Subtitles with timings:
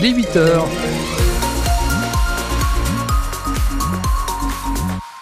[0.00, 0.68] Il est 8 heures.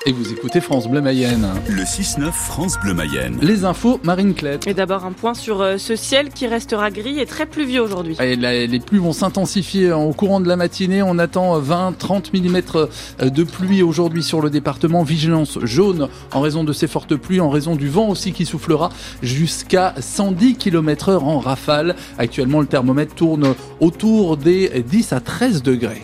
[0.09, 1.49] Et vous écoutez France Bleu Mayenne.
[1.69, 3.39] Le 6-9 France Bleu Mayenne.
[3.43, 4.65] Les infos, Marine Clette.
[4.65, 8.17] Et d'abord un point sur euh, ce ciel qui restera gris et très pluvieux aujourd'hui.
[8.21, 11.03] Les pluies vont s'intensifier au courant de la matinée.
[11.03, 15.03] On attend 20-30 mm de pluie aujourd'hui sur le département.
[15.03, 18.91] Vigilance jaune en raison de ces fortes pluies, en raison du vent aussi qui soufflera
[19.23, 21.97] jusqu'à 110 km heure en rafale.
[22.17, 26.03] Actuellement, le thermomètre tourne autour des 10 à 13 degrés.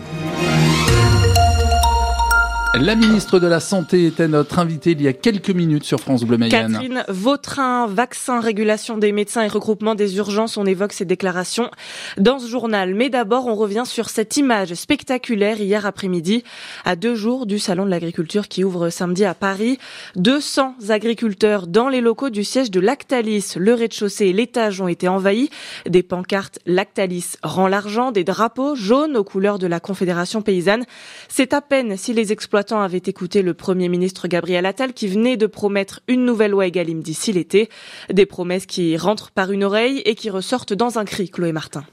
[2.82, 6.24] La ministre de la Santé était notre invitée il y a quelques minutes sur France
[6.24, 6.72] Bleu Mayenne.
[6.72, 11.70] Catherine Vautrin, vaccin, régulation des médecins et regroupement des urgences, on évoque ces déclarations
[12.18, 12.96] dans ce journal.
[12.96, 16.42] Mais d'abord, on revient sur cette image spectaculaire hier après-midi,
[16.84, 19.78] à deux jours du Salon de l'Agriculture qui ouvre samedi à Paris.
[20.16, 23.52] 200 agriculteurs dans les locaux du siège de Lactalis.
[23.58, 25.50] Le rez-de-chaussée et l'étage ont été envahis.
[25.88, 30.84] Des pancartes Lactalis rend l'argent, des drapeaux jaunes aux couleurs de la Confédération paysanne.
[31.28, 35.36] C'est à peine si les exploitants avait écouté le Premier ministre Gabriel Attal qui venait
[35.36, 37.68] de promettre une nouvelle loi Egalim d'ici l'été.
[38.10, 41.84] Des promesses qui rentrent par une oreille et qui ressortent dans un cri, Chloé Martin.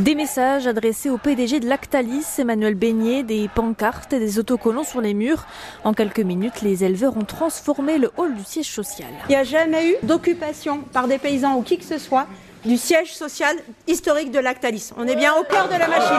[0.00, 5.00] Des messages adressés au PDG de Lactalis, Emmanuel Beignet, des pancartes et des autocollants sur
[5.00, 5.46] les murs.
[5.84, 9.08] En quelques minutes, les éleveurs ont transformé le hall du siège social.
[9.28, 12.26] Il n'y a jamais eu d'occupation par des paysans ou qui que ce soit
[12.66, 14.90] du siège social historique de Lactalis.
[14.96, 16.16] On est bien au cœur de la machine.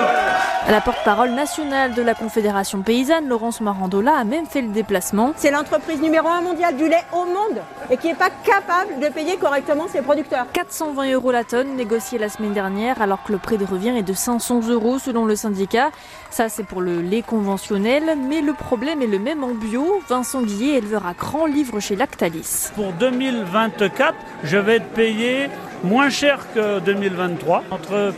[0.69, 5.33] La porte-parole nationale de la Confédération paysanne, Laurence Marandola, a même fait le déplacement.
[5.35, 9.07] C'est l'entreprise numéro un mondiale du lait au monde et qui n'est pas capable de
[9.09, 10.45] payer correctement ses producteurs.
[10.53, 14.03] 420 euros la tonne négociée la semaine dernière alors que le prix de revient est
[14.03, 15.91] de 500 euros selon le syndicat.
[16.29, 20.01] Ça c'est pour le lait conventionnel, mais le problème est le même en bio.
[20.07, 22.69] Vincent Guillet, éleveur à cran, livre chez Lactalis.
[22.75, 25.49] Pour 2024, je vais être payé
[25.83, 28.13] moins cher que 2023, entre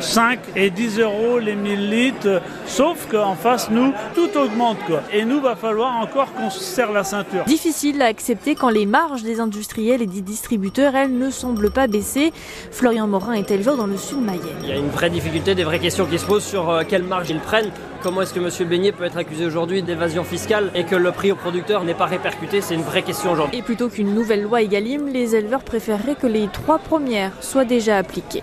[0.00, 4.78] 5 et 10 euros les 1000 litres, sauf qu'en face, nous, tout augmente.
[4.86, 5.02] Quoi.
[5.12, 7.44] Et nous, va falloir encore qu'on se serre la ceinture.
[7.44, 11.86] Difficile à accepter quand les marges des industriels et des distributeurs, elles, ne semblent pas
[11.86, 12.32] baisser.
[12.70, 14.42] Florian Morin est éleveur dans le sud Mayenne.
[14.62, 17.02] Il y a une vraie difficulté, des vraies questions qui se posent sur euh, quelle
[17.02, 17.70] marge ils prennent.
[18.02, 18.68] Comment est-ce que M.
[18.68, 22.06] Beignet peut être accusé aujourd'hui d'évasion fiscale et que le prix au producteur n'est pas
[22.06, 22.62] répercuté?
[22.62, 23.58] C'est une vraie question aujourd'hui.
[23.58, 27.98] Et plutôt qu'une nouvelle loi Egalim, les éleveurs préféreraient que les trois premières soient déjà
[27.98, 28.42] appliquées.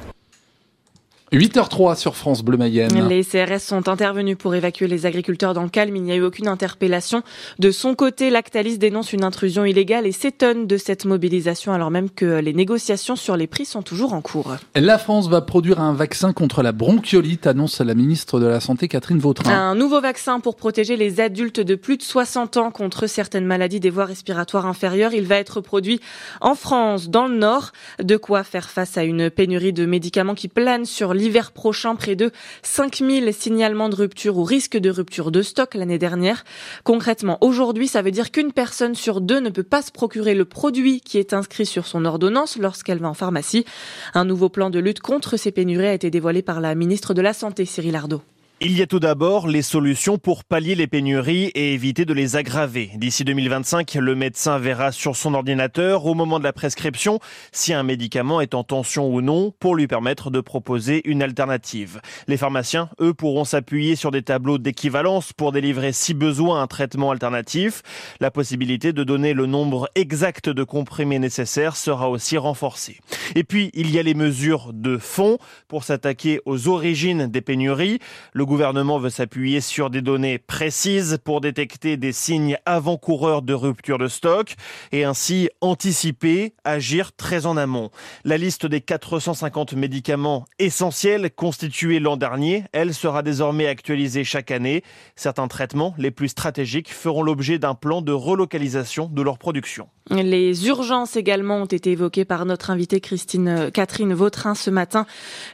[1.34, 3.10] 8h03 sur France Bleu Mayenne.
[3.10, 5.94] Les CRS sont intervenus pour évacuer les agriculteurs dans le calme.
[5.98, 7.22] Il n'y a eu aucune interpellation.
[7.60, 12.10] De son côté, Lactalis dénonce une intrusion illégale et s'étonne de cette mobilisation alors même
[12.10, 14.56] que les négociations sur les prix sont toujours en cours.
[14.74, 18.88] La France va produire un vaccin contre la bronchiolite, annonce la ministre de la Santé
[18.88, 19.52] Catherine Vautrin.
[19.52, 23.82] Un nouveau vaccin pour protéger les adultes de plus de 60 ans contre certaines maladies
[23.82, 25.14] des voies respiratoires inférieures.
[25.14, 26.00] Il va être produit
[26.40, 27.74] en France, dans le Nord.
[28.02, 32.16] De quoi faire face à une pénurie de médicaments qui plane sur l'hiver prochain, près
[32.16, 32.32] de
[32.64, 36.46] 5000 signalements de rupture ou risque de rupture de stock l'année dernière.
[36.84, 40.46] Concrètement, aujourd'hui, ça veut dire qu'une personne sur deux ne peut pas se procurer le
[40.46, 43.66] produit qui est inscrit sur son ordonnance lorsqu'elle va en pharmacie.
[44.14, 47.22] Un nouveau plan de lutte contre ces pénuries a été dévoilé par la ministre de
[47.22, 48.22] la Santé, Cyril Ardo.
[48.60, 52.38] Il y a tout d'abord les solutions pour pallier les pénuries et éviter de les
[52.38, 52.90] aggraver.
[52.96, 57.20] D'ici 2025, le médecin verra sur son ordinateur, au moment de la prescription,
[57.52, 62.02] si un médicament est en tension ou non, pour lui permettre de proposer une alternative.
[62.28, 67.12] Les pharmaciens, eux, pourront s'appuyer sur des tableaux d'équivalence pour délivrer, si besoin, un traitement
[67.12, 67.84] alternatif.
[68.20, 72.98] La possibilité de donner le nombre exact de comprimés nécessaires sera aussi renforcée.
[73.36, 78.00] Et puis, il y a les mesures de fond pour s'attaquer aux origines des pénuries.
[78.48, 84.08] Gouvernement veut s'appuyer sur des données précises pour détecter des signes avant-coureurs de rupture de
[84.08, 84.56] stock
[84.92, 87.92] et ainsi anticiper, agir très en amont.
[88.24, 94.82] La liste des 450 médicaments essentiels constitués l'an dernier, elle sera désormais actualisée chaque année.
[95.18, 99.90] Certains traitements les plus stratégiques feront l'objet d'un plan de relocalisation de leur production.
[100.10, 105.06] Les urgences également ont été évoquées par notre invitée Christine Catherine Vautrin ce matin.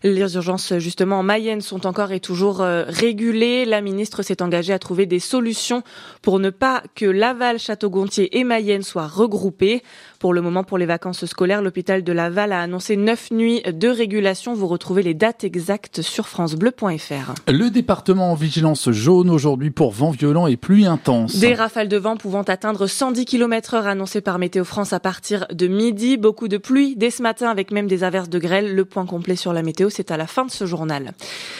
[0.03, 3.65] Les urgences justement en Mayenne sont encore et toujours régulée.
[3.65, 5.83] La ministre s'est engagée à trouver des solutions
[6.21, 9.83] pour ne pas que Laval, Château-Gontier et Mayenne soient regroupés.
[10.19, 13.89] Pour le moment, pour les vacances scolaires, l'hôpital de Laval a annoncé neuf nuits de
[13.89, 14.53] régulation.
[14.53, 17.33] Vous retrouvez les dates exactes sur francebleu.fr.
[17.47, 21.37] Le département en vigilance jaune aujourd'hui pour vent violent et pluie intense.
[21.37, 25.45] Des rafales de vent pouvant atteindre 110 km heure annoncées par Météo France à partir
[25.51, 26.17] de midi.
[26.17, 28.75] Beaucoup de pluie dès ce matin avec même des averses de grêle.
[28.75, 31.13] Le point complet sur la météo, c'est à la fin de ce journal.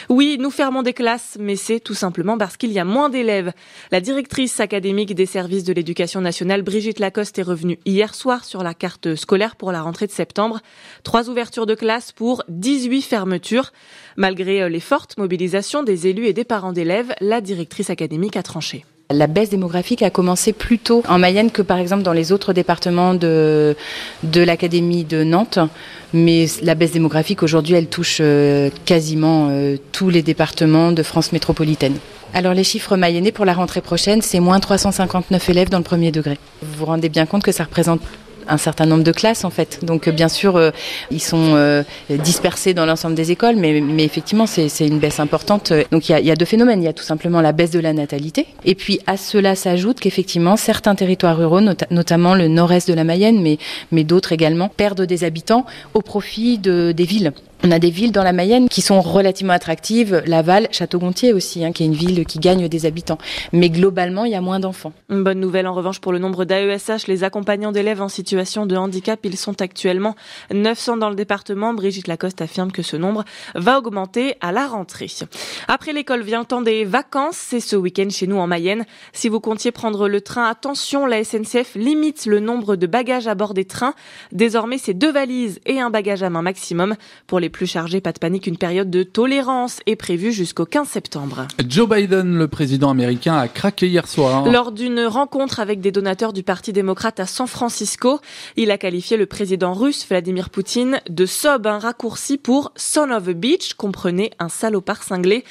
[0.10, 3.52] Oui, nous fermons des classes, mais c'est tout simplement parce qu'il y a moins d'élèves.
[3.92, 8.64] La directrice académique des services de l'éducation nationale, Brigitte Lacoste, est revenue hier soir sur
[8.64, 10.60] la carte scolaire pour la rentrée de septembre.
[11.04, 13.72] Trois ouvertures de classe pour 18 fermetures.
[14.18, 18.86] Malgré les fortes mobilisations des élus et des parents d'élèves, la directrice académique a tranché.
[19.14, 22.52] La baisse démographique a commencé plus tôt en Mayenne que par exemple dans les autres
[22.52, 23.76] départements de,
[24.34, 25.60] l'Académie de Nantes.
[26.14, 31.32] Mais la baisse démographique aujourd'hui, elle touche euh, quasiment euh, tous les départements de France
[31.32, 31.96] métropolitaine.
[32.36, 36.12] Alors les chiffres mayennais pour la rentrée prochaine, c'est moins 359 élèves dans le premier
[36.12, 36.40] degré.
[36.62, 38.02] Vous vous rendez bien compte que ça représente
[38.48, 39.80] un certain nombre de classes en fait.
[39.84, 40.72] Donc bien sûr, euh,
[41.12, 45.74] ils sont euh, dispersés dans l'ensemble des écoles, mais, effectivement, c'est une baisse importante.
[45.92, 46.82] Donc il y, a, deux phénomènes.
[46.82, 50.00] Il y a tout simplement la baisse de la natalité, et puis à cela s'ajoute
[50.00, 53.42] qu'effectivement, certains territoires ruraux, not notamment le nord-est de la Mayenne,
[53.92, 57.32] mais, d'autres également, perdent des habitants au profit de, des villes.
[57.66, 61.72] On a des villes dans la Mayenne qui sont relativement attractives, Laval, Château-Gontier aussi, hein,
[61.72, 63.18] qui est une ville qui gagne des habitants.
[63.54, 64.92] Mais globalement, il y a moins d'enfants.
[65.08, 69.18] Bonne nouvelle en revanche pour le nombre d'AESH, les accompagnants d'élèves en situation de handicap.
[69.24, 70.18] Ils sont actuellement
[70.54, 71.74] 900 dans le département.
[71.74, 73.24] Brigitte Lacoste affirme que ce nombre
[73.56, 75.10] va augmenter à la rentrée.
[75.70, 77.38] Après l'école vient le temps des vacances.
[77.38, 78.86] C'est ce week-end chez nous en Mayenne.
[79.14, 83.36] Si vous comptiez prendre le train, attention, la SNCF limite le nombre de bagages à
[83.36, 83.94] bord des trains.
[84.34, 86.98] Désormais, c'est deux valises et un bagage à main maximum.
[87.26, 90.90] Pour les plus chargés, pas de panique, une période de tolérance est prévue jusqu'au 15
[90.90, 91.48] septembre.
[91.66, 94.46] Joe Biden, le président américain, a craqué hier soir.
[94.52, 98.20] Lors d'une rencontre avec des donateurs du Parti démocrate à San Francisco,
[98.58, 103.30] il a qualifié le président russe Vladimir Poutine de sob, un raccourci pour son of
[103.30, 105.46] a bitch, comprenez un salopard cinglé.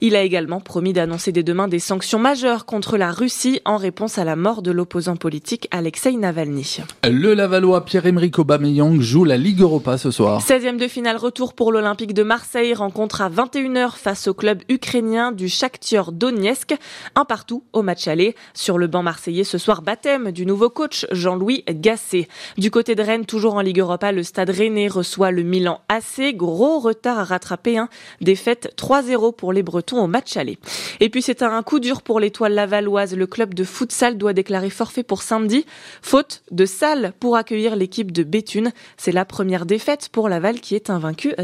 [0.00, 4.16] Il a également promis d'annoncer dès demain des sanctions majeures contre la Russie en réponse
[4.18, 6.78] à la mort de l'opposant politique Alexei Navalny.
[7.04, 10.40] Le Lavallois Pierre-Emerick Aubameyang joue la Ligue Europa ce soir.
[10.40, 15.32] 16e de finale retour pour l'Olympique de Marseille, rencontre à 21h face au club ukrainien
[15.32, 16.74] du Shakhtar Donetsk,
[17.14, 18.34] un partout au match aller.
[18.54, 22.28] Sur le banc marseillais ce soir, baptême du nouveau coach Jean-Louis Gasset.
[22.56, 26.34] Du côté de Rennes, toujours en Ligue Europa, le stade rennais reçoit le Milan AC,
[26.34, 27.88] gros retard à rattraper, hein.
[28.20, 30.58] défaite 3-0 pour les Bretons au match aller.
[31.00, 33.14] Et puis c'est un coup dur pour l'étoile lavalloise.
[33.14, 35.66] Le club de futsal doit déclarer forfait pour samedi,
[36.02, 38.72] faute de salle pour accueillir l'équipe de Béthune.
[38.96, 40.90] C'est la première défaite pour Laval qui est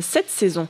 [0.01, 0.69] cette saison.